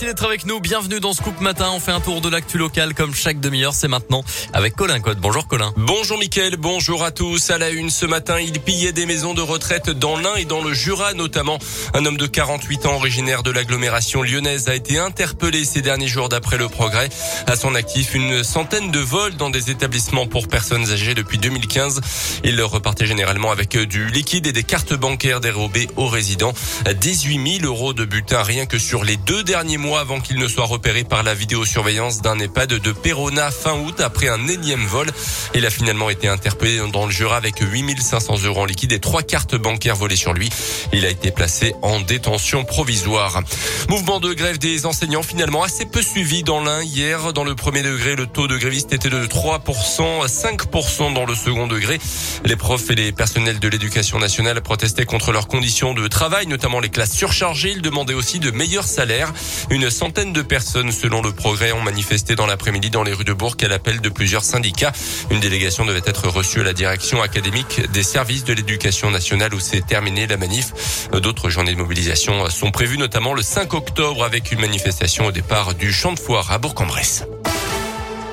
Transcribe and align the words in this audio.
Merci 0.00 0.14
d'être 0.14 0.26
avec 0.26 0.46
nous. 0.46 0.60
Bienvenue 0.60 1.00
dans 1.00 1.12
Scoop 1.12 1.40
Matin. 1.40 1.70
On 1.72 1.80
fait 1.80 1.90
un 1.90 1.98
tour 1.98 2.20
de 2.20 2.28
l'actu 2.28 2.56
local 2.56 2.94
comme 2.94 3.12
chaque 3.12 3.40
demi-heure. 3.40 3.74
C'est 3.74 3.88
maintenant 3.88 4.22
avec 4.52 4.76
Colin 4.76 5.00
Code. 5.00 5.18
Bonjour 5.18 5.48
Colin. 5.48 5.72
Bonjour 5.76 6.18
Mickaël. 6.18 6.56
Bonjour 6.56 7.02
à 7.02 7.10
tous. 7.10 7.50
À 7.50 7.58
la 7.58 7.70
une 7.70 7.90
ce 7.90 8.06
matin, 8.06 8.38
il 8.38 8.60
pillait 8.60 8.92
des 8.92 9.06
maisons 9.06 9.34
de 9.34 9.40
retraite 9.40 9.90
dans 9.90 10.16
l'Ain 10.16 10.36
et 10.36 10.44
dans 10.44 10.62
le 10.62 10.72
Jura 10.72 11.14
notamment. 11.14 11.58
Un 11.94 12.06
homme 12.06 12.16
de 12.16 12.28
48 12.28 12.86
ans 12.86 12.94
originaire 12.94 13.42
de 13.42 13.50
l'agglomération 13.50 14.22
lyonnaise 14.22 14.68
a 14.68 14.76
été 14.76 15.00
interpellé 15.00 15.64
ces 15.64 15.82
derniers 15.82 16.06
jours 16.06 16.28
d'après 16.28 16.58
le 16.58 16.68
progrès. 16.68 17.08
À 17.48 17.56
son 17.56 17.74
actif, 17.74 18.14
une 18.14 18.44
centaine 18.44 18.92
de 18.92 19.00
vols 19.00 19.34
dans 19.34 19.50
des 19.50 19.72
établissements 19.72 20.28
pour 20.28 20.46
personnes 20.46 20.92
âgées 20.92 21.14
depuis 21.14 21.38
2015. 21.38 22.00
Il 22.44 22.62
repartait 22.62 23.06
généralement 23.06 23.50
avec 23.50 23.76
du 23.76 24.06
liquide 24.06 24.46
et 24.46 24.52
des 24.52 24.62
cartes 24.62 24.94
bancaires 24.94 25.40
dérobées 25.40 25.88
aux 25.96 26.06
résidents. 26.06 26.52
18 26.88 27.58
000 27.62 27.64
euros 27.64 27.94
de 27.94 28.04
butin 28.04 28.44
rien 28.44 28.64
que 28.64 28.78
sur 28.78 29.02
les 29.02 29.16
deux 29.16 29.42
derniers 29.42 29.76
mois 29.76 29.87
avant 29.96 30.20
qu'il 30.20 30.38
ne 30.38 30.48
soit 30.48 30.66
repéré 30.66 31.04
par 31.04 31.22
la 31.22 31.34
vidéosurveillance 31.34 32.20
d'un 32.20 32.38
EHPAD 32.38 32.74
de 32.74 32.92
Perona 32.92 33.50
fin 33.50 33.74
août 33.74 34.00
après 34.00 34.28
un 34.28 34.46
énième 34.46 34.84
vol. 34.86 35.08
Il 35.54 35.64
a 35.66 35.70
finalement 35.70 36.10
été 36.10 36.28
interpellé 36.28 36.80
dans 36.92 37.06
le 37.06 37.12
Jura 37.12 37.36
avec 37.36 37.60
8500 37.60 38.44
euros 38.44 38.62
en 38.62 38.64
liquide 38.64 38.92
et 38.92 38.98
trois 39.00 39.22
cartes 39.22 39.54
bancaires 39.54 39.96
volées 39.96 40.16
sur 40.16 40.32
lui. 40.32 40.50
Il 40.92 41.04
a 41.06 41.08
été 41.08 41.30
placé 41.30 41.74
en 41.82 42.00
détention 42.00 42.64
provisoire. 42.64 43.42
Mouvement 43.88 44.20
de 44.20 44.32
grève 44.32 44.58
des 44.58 44.86
enseignants 44.86 45.22
finalement 45.22 45.62
assez 45.62 45.86
peu 45.86 46.02
suivi 46.02 46.42
dans 46.42 46.62
l'un 46.62 46.82
hier. 46.82 47.32
Dans 47.32 47.44
le 47.44 47.54
premier 47.54 47.82
degré, 47.82 48.16
le 48.16 48.26
taux 48.26 48.48
de 48.48 48.56
grévistes 48.56 48.92
était 48.92 49.10
de 49.10 49.24
3%, 49.26 50.26
5% 50.26 51.14
dans 51.14 51.24
le 51.24 51.34
second 51.34 51.66
degré. 51.66 51.98
Les 52.44 52.56
profs 52.56 52.90
et 52.90 52.94
les 52.94 53.12
personnels 53.12 53.58
de 53.58 53.68
l'éducation 53.68 54.18
nationale 54.18 54.60
protestaient 54.60 55.04
contre 55.04 55.32
leurs 55.32 55.48
conditions 55.48 55.94
de 55.94 56.06
travail, 56.08 56.46
notamment 56.46 56.80
les 56.80 56.90
classes 56.90 57.12
surchargées. 57.12 57.72
Ils 57.72 57.82
demandaient 57.82 58.14
aussi 58.14 58.38
de 58.38 58.50
meilleurs 58.50 58.84
salaires. 58.84 59.32
Une 59.70 59.77
centaine 59.90 60.32
de 60.32 60.42
personnes, 60.42 60.92
selon 60.92 61.22
le 61.22 61.32
progrès, 61.32 61.72
ont 61.72 61.80
manifesté 61.80 62.34
dans 62.34 62.46
l'après-midi 62.46 62.90
dans 62.90 63.02
les 63.02 63.12
rues 63.12 63.24
de 63.24 63.32
Bourg 63.32 63.56
à 63.62 63.68
l'appel 63.68 64.00
de 64.00 64.08
plusieurs 64.08 64.44
syndicats. 64.44 64.92
Une 65.30 65.40
délégation 65.40 65.84
devait 65.84 66.02
être 66.04 66.28
reçue 66.28 66.60
à 66.60 66.64
la 66.64 66.72
direction 66.72 67.22
académique 67.22 67.90
des 67.92 68.02
services 68.02 68.44
de 68.44 68.52
l'éducation 68.52 69.10
nationale 69.10 69.54
où 69.54 69.60
s'est 69.60 69.80
terminée 69.80 70.26
la 70.26 70.36
manif. 70.36 70.72
D'autres 71.12 71.48
journées 71.48 71.72
de 71.72 71.78
mobilisation 71.78 72.50
sont 72.50 72.70
prévues, 72.70 72.98
notamment 72.98 73.34
le 73.34 73.42
5 73.42 73.72
octobre 73.74 74.24
avec 74.24 74.52
une 74.52 74.60
manifestation 74.60 75.26
au 75.26 75.32
départ 75.32 75.74
du 75.74 75.92
champ 75.92 76.12
de 76.12 76.18
foire 76.18 76.50
à 76.50 76.58
Bourg-en-Bresse. 76.58 77.24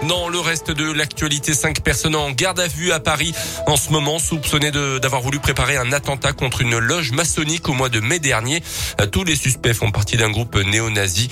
Dans 0.07 0.29
le 0.29 0.39
reste 0.39 0.71
de 0.71 0.91
l'actualité, 0.91 1.53
cinq 1.53 1.81
personnes 1.81 2.15
en 2.15 2.29
garde 2.29 2.59
à 2.59 2.67
vue 2.67 2.91
à 2.91 2.99
Paris 2.99 3.33
en 3.65 3.75
ce 3.75 3.89
moment 3.89 4.19
soupçonnées 4.19 4.71
d'avoir 4.71 5.21
voulu 5.21 5.39
préparer 5.39 5.77
un 5.77 5.91
attentat 5.91 6.33
contre 6.33 6.61
une 6.61 6.77
loge 6.77 7.11
maçonnique 7.11 7.67
au 7.69 7.73
mois 7.73 7.89
de 7.89 7.99
mai 7.99 8.19
dernier. 8.19 8.61
Tous 9.11 9.23
les 9.23 9.35
suspects 9.35 9.73
font 9.73 9.91
partie 9.91 10.17
d'un 10.17 10.29
groupe 10.29 10.55
néo-nazi. 10.57 11.29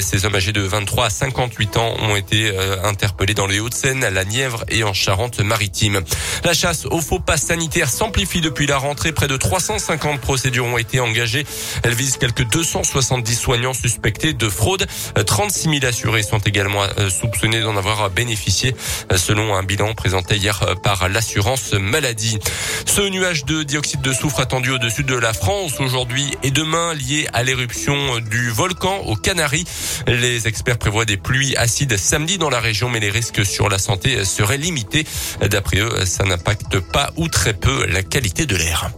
Ces 0.00 0.24
hommes 0.24 0.34
âgés 0.34 0.52
de 0.52 0.60
23 0.60 1.06
à 1.06 1.10
58 1.10 1.76
ans 1.76 1.94
ont 2.00 2.16
été 2.16 2.50
euh, 2.50 2.82
interpellés 2.84 3.34
dans 3.34 3.46
les 3.46 3.60
Hauts-de-Seine, 3.60 4.02
à 4.02 4.10
la 4.10 4.24
Nièvre 4.24 4.64
et 4.68 4.82
en 4.82 4.92
Charente-Maritime. 4.92 6.00
La 6.44 6.54
chasse 6.54 6.86
aux 6.86 7.00
faux 7.00 7.20
passes 7.20 7.46
sanitaires 7.46 7.88
s'amplifie 7.88 8.40
depuis 8.40 8.66
la 8.66 8.78
rentrée. 8.78 9.12
Près 9.12 9.28
de 9.28 9.36
350 9.36 10.20
procédures 10.20 10.66
ont 10.66 10.78
été 10.78 10.98
engagées. 10.98 11.46
Elle 11.84 11.94
vise 11.94 12.16
quelques 12.16 12.44
270 12.48 13.36
soignants 13.36 13.74
suspectés 13.74 14.32
de 14.32 14.48
fraude. 14.48 14.86
36 15.26 15.80
000 15.80 15.84
assurés 15.84 16.22
sont 16.22 16.38
également 16.38 16.82
euh, 16.98 17.08
soupçonnés 17.10 17.60
d'en 17.60 17.76
avoir 17.76 18.10
bénéficié 18.16 18.74
selon 19.14 19.54
un 19.54 19.62
bilan 19.62 19.94
présenté 19.94 20.36
hier 20.36 20.74
par 20.82 21.08
l'assurance 21.08 21.74
maladie. 21.74 22.38
Ce 22.86 23.02
nuage 23.02 23.44
de 23.44 23.62
dioxyde 23.62 24.00
de 24.00 24.12
soufre 24.12 24.40
attendu 24.40 24.70
au-dessus 24.70 25.04
de 25.04 25.14
la 25.14 25.34
France 25.34 25.78
aujourd'hui 25.80 26.34
et 26.42 26.50
demain 26.50 26.94
lié 26.94 27.28
à 27.34 27.42
l'éruption 27.42 28.18
du 28.20 28.48
volcan 28.50 29.02
aux 29.04 29.16
Canaries. 29.16 29.66
Les 30.06 30.48
experts 30.48 30.78
prévoient 30.78 31.04
des 31.04 31.18
pluies 31.18 31.54
acides 31.56 31.96
samedi 31.96 32.38
dans 32.38 32.50
la 32.50 32.60
région 32.60 32.88
mais 32.88 33.00
les 33.00 33.10
risques 33.10 33.44
sur 33.44 33.68
la 33.68 33.78
santé 33.78 34.24
seraient 34.24 34.56
limités. 34.56 35.04
D'après 35.48 35.78
eux, 35.78 36.04
ça 36.06 36.24
n'impacte 36.24 36.80
pas 36.80 37.12
ou 37.16 37.28
très 37.28 37.52
peu 37.52 37.86
la 37.86 38.02
qualité 38.02 38.46
de 38.46 38.56
l'air. 38.56 38.90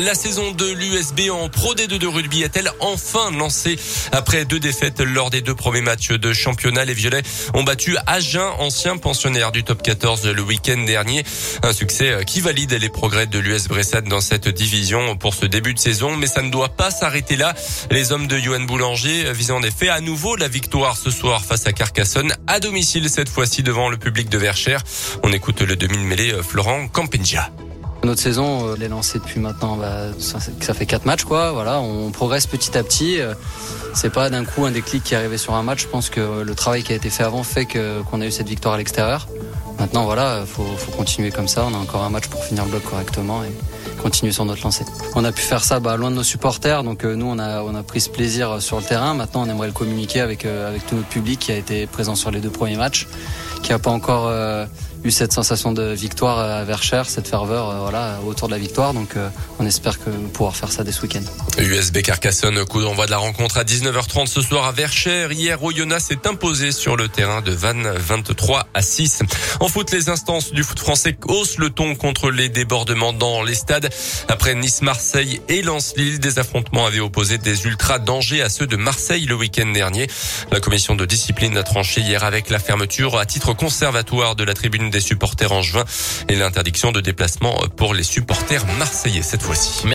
La 0.00 0.14
saison 0.14 0.52
de 0.52 0.72
l'USB 0.72 1.30
en 1.30 1.50
Pro 1.50 1.74
D2 1.74 1.98
de 1.98 2.06
rugby 2.06 2.44
a-t-elle 2.44 2.70
enfin 2.80 3.30
lancé 3.30 3.78
après 4.10 4.46
deux 4.46 4.58
défaites 4.58 5.00
lors 5.00 5.28
des 5.28 5.42
deux 5.42 5.54
premiers 5.54 5.82
matchs 5.82 6.12
de 6.12 6.32
championnat? 6.32 6.86
Les 6.86 6.94
Violets 6.94 7.22
ont 7.52 7.62
battu 7.62 7.96
Agen, 8.06 8.52
ancien 8.58 8.96
pensionnaire 8.96 9.52
du 9.52 9.64
top 9.64 9.82
14 9.82 10.26
le 10.28 10.42
week-end 10.42 10.82
dernier. 10.86 11.24
Un 11.62 11.74
succès 11.74 12.24
qui 12.26 12.40
valide 12.40 12.72
les 12.72 12.88
progrès 12.88 13.26
de 13.26 13.38
l'US 13.38 13.68
Bressade 13.68 14.08
dans 14.08 14.22
cette 14.22 14.48
division 14.48 15.14
pour 15.16 15.34
ce 15.34 15.44
début 15.44 15.74
de 15.74 15.78
saison, 15.78 16.16
mais 16.16 16.26
ça 16.26 16.40
ne 16.40 16.50
doit 16.50 16.70
pas 16.70 16.90
s'arrêter 16.90 17.36
là. 17.36 17.54
Les 17.90 18.12
hommes 18.12 18.28
de 18.28 18.38
Johan 18.38 18.60
Boulanger 18.60 19.30
visent 19.34 19.50
en 19.50 19.62
effet 19.62 19.90
à 19.90 20.00
nouveau 20.00 20.36
la 20.36 20.48
victoire 20.48 20.96
ce 20.96 21.10
soir 21.10 21.44
face 21.44 21.66
à 21.66 21.74
Carcassonne, 21.74 22.34
à 22.46 22.60
domicile 22.60 23.10
cette 23.10 23.28
fois-ci 23.28 23.62
devant 23.62 23.90
le 23.90 23.98
public 23.98 24.30
de 24.30 24.38
Verchères. 24.38 24.84
On 25.22 25.32
écoute 25.32 25.60
le 25.60 25.76
demi-mêlée 25.76 26.34
Florent 26.42 26.88
Campengia. 26.88 27.50
Notre 28.04 28.20
saison, 28.20 28.66
euh, 28.66 28.74
elle 28.76 28.82
est 28.82 28.88
lancée 28.88 29.20
depuis 29.20 29.38
maintenant, 29.38 29.76
bah, 29.76 30.06
ça, 30.18 30.40
fait 30.40 30.86
quatre 30.86 31.06
matchs, 31.06 31.24
quoi. 31.24 31.52
Voilà, 31.52 31.80
on 31.80 32.10
progresse 32.10 32.48
petit 32.48 32.76
à 32.76 32.82
petit. 32.82 33.20
Euh, 33.20 33.34
c'est 33.94 34.10
pas 34.10 34.28
d'un 34.28 34.44
coup 34.44 34.64
un 34.64 34.72
déclic 34.72 35.04
qui 35.04 35.14
est 35.14 35.16
arrivé 35.16 35.38
sur 35.38 35.54
un 35.54 35.62
match. 35.62 35.82
Je 35.82 35.86
pense 35.86 36.10
que 36.10 36.42
le 36.42 36.54
travail 36.56 36.82
qui 36.82 36.92
a 36.92 36.96
été 36.96 37.10
fait 37.10 37.22
avant 37.22 37.44
fait 37.44 37.64
qu'on 37.64 38.20
a 38.20 38.26
eu 38.26 38.32
cette 38.32 38.48
victoire 38.48 38.74
à 38.74 38.78
l'extérieur. 38.78 39.28
Maintenant, 39.78 40.04
voilà, 40.04 40.44
faut, 40.46 40.64
faut 40.64 40.90
continuer 40.92 41.30
comme 41.30 41.46
ça. 41.46 41.64
On 41.70 41.74
a 41.74 41.78
encore 41.78 42.02
un 42.02 42.10
match 42.10 42.26
pour 42.26 42.42
finir 42.42 42.64
le 42.64 42.70
bloc 42.70 42.82
correctement 42.82 43.44
et 43.44 43.52
continuer 44.02 44.32
sur 44.32 44.44
notre 44.46 44.64
lancée. 44.64 44.84
On 45.14 45.24
a 45.24 45.30
pu 45.30 45.42
faire 45.42 45.62
ça 45.62 45.78
bah, 45.78 45.96
loin 45.96 46.10
de 46.10 46.16
nos 46.16 46.22
supporters, 46.24 46.82
donc 46.82 47.04
euh, 47.04 47.14
nous 47.14 47.26
on 47.26 47.38
a 47.38 47.62
on 47.62 47.74
a 47.74 47.82
pris 47.84 48.00
ce 48.00 48.10
plaisir 48.10 48.60
sur 48.60 48.78
le 48.78 48.82
terrain. 48.82 49.14
Maintenant, 49.14 49.42
on 49.42 49.48
aimerait 49.48 49.68
le 49.68 49.72
communiquer 49.72 50.20
avec 50.20 50.44
avec 50.44 50.86
tout 50.86 50.96
notre 50.96 51.08
public 51.08 51.38
qui 51.38 51.52
a 51.52 51.56
été 51.56 51.86
présent 51.86 52.16
sur 52.16 52.32
les 52.32 52.40
deux 52.40 52.50
premiers 52.50 52.76
matchs, 52.76 53.06
qui 53.62 53.72
a 53.72 53.78
pas 53.78 53.90
encore 53.90 54.28
eu 55.04 55.10
cette 55.10 55.32
sensation 55.32 55.72
de 55.72 55.92
victoire 55.92 56.38
à 56.38 56.64
Verchères, 56.64 57.08
cette 57.08 57.28
ferveur 57.28 57.70
euh, 57.70 57.78
voilà 57.80 58.18
autour 58.26 58.48
de 58.48 58.52
la 58.52 58.58
victoire. 58.58 58.94
Donc 58.94 59.16
euh, 59.16 59.28
on 59.58 59.66
espère 59.66 59.98
que 59.98 60.10
pouvoir 60.10 60.56
faire 60.56 60.70
ça 60.70 60.84
dès 60.84 60.92
ce 60.92 61.02
week-end. 61.02 61.22
USB 61.58 62.02
Carcassonne, 62.02 62.64
coup 62.64 62.80
d'envoi 62.80 63.06
de 63.06 63.10
la 63.10 63.18
rencontre 63.18 63.58
à 63.58 63.64
19h30 63.64 64.26
ce 64.26 64.40
soir 64.40 64.66
à 64.66 64.72
Verchères. 64.72 65.32
Hier, 65.32 65.62
Oyonnax 65.62 66.04
s'est 66.04 66.26
imposé 66.26 66.72
sur 66.72 66.96
le 66.96 67.08
terrain 67.08 67.42
de 67.42 67.52
Vannes 67.52 67.92
23 67.96 68.68
à 68.74 68.82
6. 68.82 69.22
En 69.60 69.68
foot, 69.68 69.90
les 69.90 70.08
instances 70.08 70.52
du 70.52 70.62
foot 70.62 70.78
français 70.78 71.16
haussent 71.26 71.58
le 71.58 71.70
ton 71.70 71.94
contre 71.94 72.30
les 72.30 72.48
débordements 72.48 73.12
dans 73.12 73.42
les 73.42 73.54
stades. 73.54 73.90
Après 74.28 74.54
Nice-Marseille 74.54 75.40
et 75.48 75.62
Lens-Lille, 75.62 76.20
des 76.20 76.38
affrontements 76.38 76.86
avaient 76.86 77.00
opposé 77.00 77.38
des 77.38 77.64
ultras 77.66 77.98
dangers 77.98 78.42
à 78.42 78.48
ceux 78.48 78.66
de 78.66 78.76
Marseille 78.76 79.26
le 79.26 79.34
week-end 79.34 79.70
dernier. 79.72 80.06
La 80.50 80.60
commission 80.60 80.94
de 80.94 81.04
discipline 81.04 81.56
a 81.56 81.62
tranché 81.62 82.00
hier 82.00 82.22
avec 82.24 82.50
la 82.50 82.58
fermeture 82.58 83.18
à 83.18 83.26
titre 83.26 83.52
conservatoire 83.52 84.36
de 84.36 84.44
la 84.44 84.54
tribune 84.54 84.91
des 84.92 85.00
supporters 85.00 85.50
en 85.50 85.62
juin 85.62 85.84
et 86.28 86.36
l'interdiction 86.36 86.92
de 86.92 87.00
déplacement 87.00 87.54
pour 87.76 87.94
les 87.94 88.04
supporters 88.04 88.64
marseillais 88.78 89.22
cette 89.22 89.42
fois-ci. 89.42 89.84